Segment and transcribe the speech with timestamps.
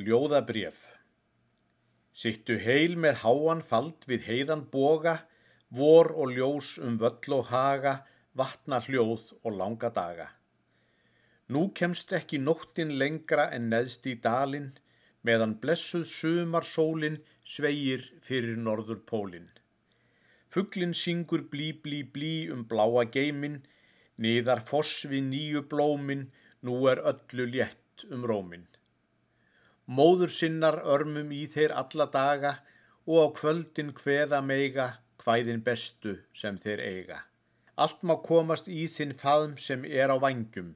[0.00, 0.84] Ljóðabref
[2.20, 5.12] Sittu heil með háan fald við heiðan boga,
[5.80, 7.92] vor og ljós um völl og haga,
[8.32, 10.30] vatna hljóð og langa daga.
[11.52, 14.72] Nú kemst ekki nóttin lengra en neðst í dalinn,
[15.20, 19.52] meðan blessuð sumarsólin sveigir fyrir norður pólinn.
[20.48, 23.60] Fugglin syngur blí blí blí um bláa geimin,
[24.16, 26.28] niðar foss við nýju blómin,
[26.64, 28.70] nú er öllu létt um rómin
[29.98, 32.52] móður sinnar örmum í þeir alla daga
[33.10, 34.86] og á kvöldin hveða meiga
[35.22, 37.18] hvæðin bestu sem þeir eiga.
[37.84, 40.74] Allt má komast í þinn faðm sem er á vangjum,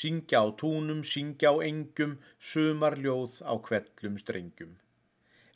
[0.00, 4.72] syngja á túnum, syngja á engjum, sumarljóð á kvellum strengjum.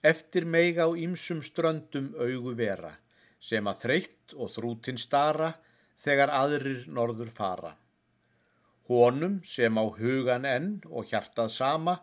[0.03, 2.93] Eftir meiga á ýmsum ströndum augu vera,
[3.41, 5.53] sem að þreytt og þrútin stara
[5.99, 7.73] þegar aðrir norður fara.
[8.89, 11.99] Honum sem á hugan enn og hjartað sama,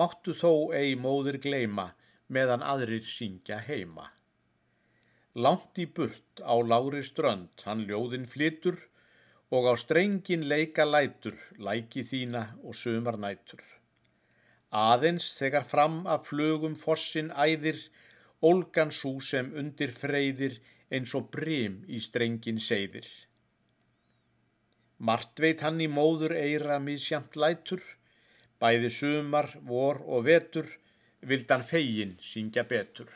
[0.00, 1.90] máttu þó ei móðir gleima
[2.32, 4.08] meðan aðrir syngja heima.
[5.34, 8.78] Langt í burt á lári strönd hann ljóðin flytur
[9.52, 13.62] og á strengin leika lætur, læki þína og sömar nætur.
[14.72, 17.76] Aðeins þegar fram af flögum fossin æðir,
[18.40, 20.56] ólgan svo sem undir freyðir
[20.92, 23.08] eins og brim í strengin seyðir.
[25.08, 27.82] Mart veit hann í móður eira misjamt lætur,
[28.62, 30.68] Bæði sumar, vor og vetur
[31.26, 33.08] vildan fegin syngja betur.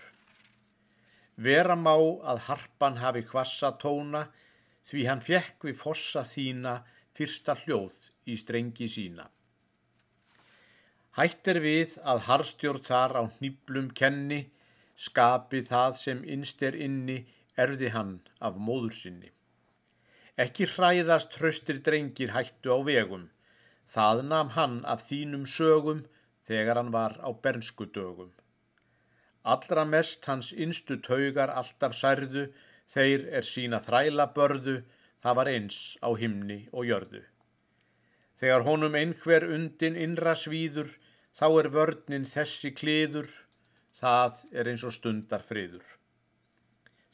[1.36, 1.94] Vera má
[2.32, 4.24] að harpan hafi hvassa tóna
[4.90, 6.72] því hann fjekk við fossa þína
[7.18, 7.96] fyrsta hljóð
[8.32, 9.28] í strengi sína.
[11.16, 14.40] Hætt er við að harstjórn þar á hníblum kenni
[15.06, 17.20] skapi það sem innst er inni
[17.64, 19.30] erði hann af móður sinni.
[20.36, 23.30] Ekki hræðast hraustir drengir hættu á vegum
[23.86, 26.02] Það nam hann af þínum sögum
[26.48, 28.32] þegar hann var á bernsku dögum.
[29.54, 32.48] Allra mest hans innstu taugar alltaf særðu,
[32.90, 34.80] þeir er sína þræla börðu,
[35.22, 37.22] það var eins á himni og jörðu.
[38.36, 40.90] Þegar honum einhver undin innra svíður,
[41.38, 43.30] þá er vörninn þessi kliður,
[43.94, 45.86] það er eins og stundar friður.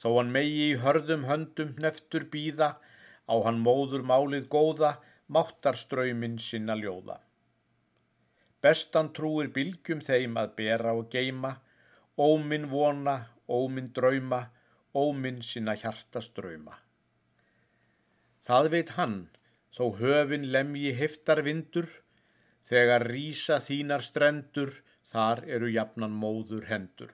[0.00, 2.72] Þó hann megi í hörðum höndum neftur býða,
[3.28, 4.96] á hann móður málið góða,
[5.28, 7.18] máttarströymin sinna ljóða.
[8.62, 11.56] Bestan trúir bylgjum þeim að bera og geima,
[12.18, 13.16] óminn vona,
[13.48, 14.44] óminn drauma,
[14.94, 16.76] óminn sinna hjartaströyma.
[18.42, 19.18] Það veit hann,
[19.74, 21.88] þó höfin lemji heftar vindur,
[22.62, 24.72] þegar rýsa þínar strendur,
[25.02, 27.12] þar eru jafnan móður hendur.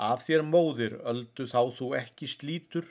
[0.00, 2.86] Af þér móðir öldu þá þú ekki slítur,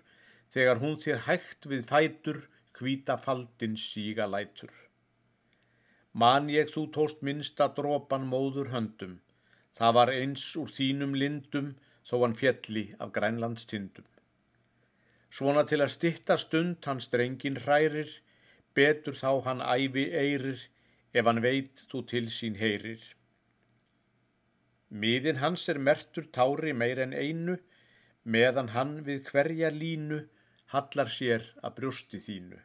[0.50, 2.44] þegar hún þér hægt við fætur,
[2.80, 4.72] hvita faldin síga lætur.
[6.14, 9.20] Man ég þú tóst minnsta dropan móður höndum,
[9.78, 11.76] það var eins úr þínum lindum
[12.08, 14.08] þó hann fjalli af grænlandstindum.
[15.30, 18.10] Svona til að stitta stund hann strengin hrærir,
[18.74, 20.64] betur þá hann æfi eirir,
[21.14, 23.04] ef hann veit þú til sín heyrir.
[24.90, 27.60] Miðin hans er mertur tári meir en einu,
[28.26, 30.24] meðan hann við hverja línu
[30.74, 32.58] hallar sér að brjósti þínu.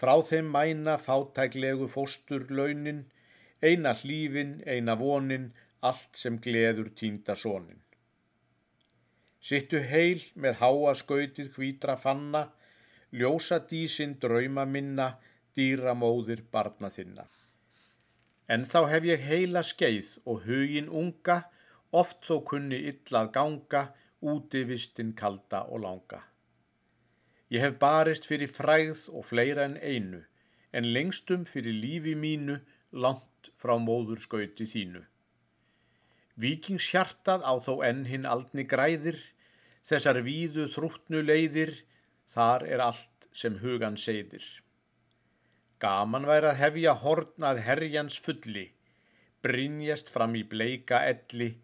[0.00, 3.00] Frá þeim mæna fátæklegu fóstur launin,
[3.60, 5.50] eina hlífin, eina vonin,
[5.88, 7.82] allt sem gleður týnda sónin.
[9.48, 12.42] Sittu heil með háa skautið hvítra fanna,
[13.12, 15.10] ljósa dísinn drauma minna,
[15.56, 17.28] dýra móðir barna þinna.
[18.48, 21.42] En þá hef ég heila skeið og hugin unga,
[21.92, 23.86] oft þó kunni illað ganga,
[24.32, 26.24] úti vistinn kalda og langa.
[27.50, 30.20] Ég hef barist fyrir fræð og fleira en einu,
[30.72, 32.60] en lengstum fyrir lífi mínu
[33.04, 35.02] langt frá móður skauti þínu.
[36.40, 39.18] Vikingshjartað á þó enn hinn aldni græðir,
[39.82, 41.74] þessar víðu þrútnu leiðir,
[42.30, 44.46] þar er allt sem hugan segðir.
[45.82, 48.66] Gaman væri að hefja hornað herjans fulli,
[49.42, 51.54] brinjast fram í bleika elli,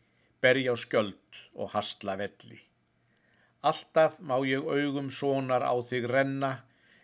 [0.43, 2.59] berja á skjöld og hastla velli.
[3.67, 6.53] Alltaf má ég augum sonar á þig renna,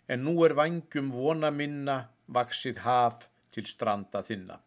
[0.07, 4.59] en nú er vangjum vona minna, vaksið haf til stranda þinna.